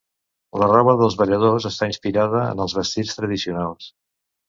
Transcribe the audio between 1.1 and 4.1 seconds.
balladors està inspirada en els vestits tradicionals.